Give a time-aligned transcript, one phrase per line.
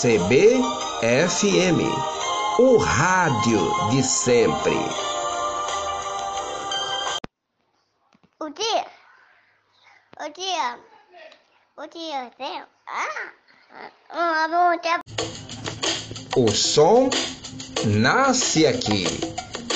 [0.00, 1.78] CBFM,
[2.58, 4.72] o rádio de sempre.
[8.40, 8.86] O dia,
[10.18, 10.78] o dia,
[11.76, 13.32] o dia, tem, ah,
[14.10, 15.00] uma.
[16.34, 17.10] O som
[17.84, 19.04] nasce aqui,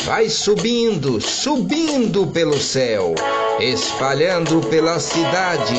[0.05, 3.14] vai subindo, subindo pelo céu,
[3.59, 5.75] espalhando pela cidade,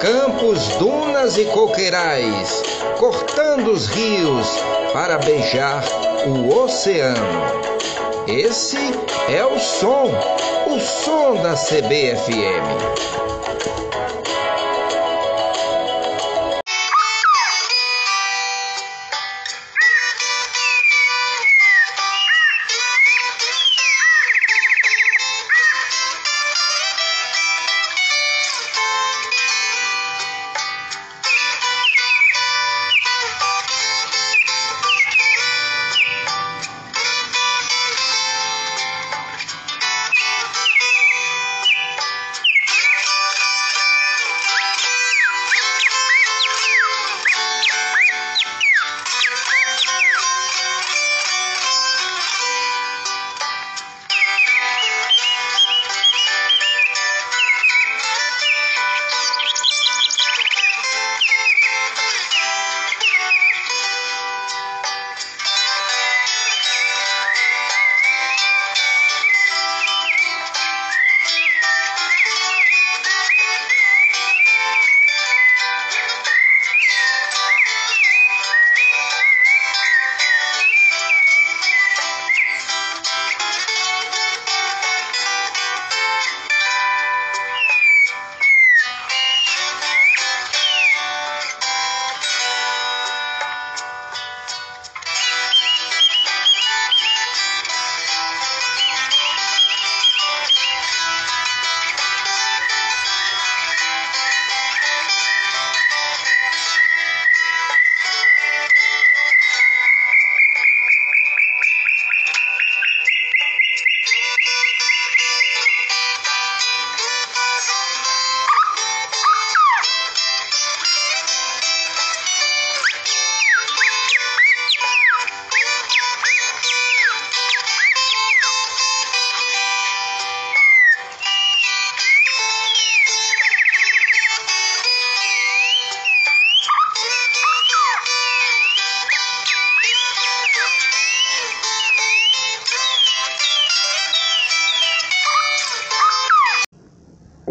[0.00, 2.62] campos, dunas e coqueirais,
[2.98, 4.46] cortando os rios
[4.92, 5.84] para beijar
[6.26, 7.60] o oceano.
[8.26, 8.76] Esse
[9.28, 10.10] é o som,
[10.66, 13.20] o som da CBFM.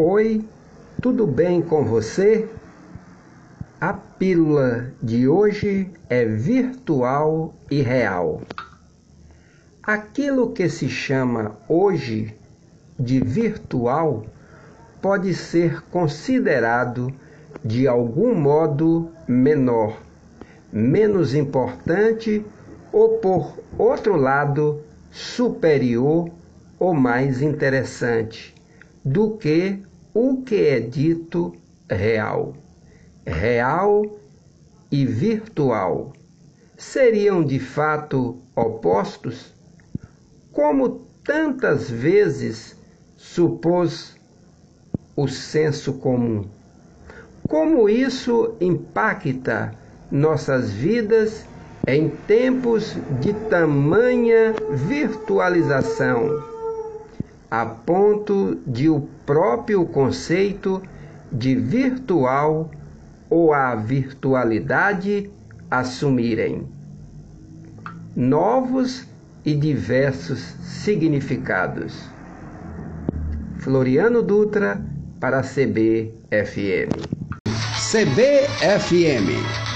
[0.02, 0.46] Oi,
[1.02, 2.48] tudo bem com você?
[3.82, 8.42] A pílula de hoje é virtual e real.
[9.84, 12.34] Aquilo que se chama hoje
[12.98, 14.26] de virtual
[15.02, 17.14] pode ser considerado
[17.62, 20.02] de algum modo menor,
[20.72, 22.46] menos importante
[22.94, 26.30] ou, por outro lado, superior
[26.80, 28.56] ou mais interessante
[29.04, 29.89] do que
[30.22, 31.56] o que é dito
[31.90, 32.54] real.
[33.26, 34.06] Real
[34.92, 36.12] e virtual
[36.78, 39.54] seriam de fato opostos?
[40.52, 42.76] Como tantas vezes
[43.16, 44.18] supôs
[45.16, 46.44] o senso comum?
[47.48, 49.74] Como isso impacta
[50.12, 51.46] nossas vidas
[51.88, 54.54] em tempos de tamanha
[54.86, 56.59] virtualização?
[57.50, 60.82] A ponto de o próprio conceito
[61.32, 62.70] de virtual
[63.30, 65.30] ou a virtualidade
[65.70, 66.68] assumirem
[68.16, 69.08] novos
[69.46, 72.10] e diversos significados.
[73.60, 74.84] Floriano Dutra
[75.20, 76.90] para CBFM.
[77.92, 79.69] CBFM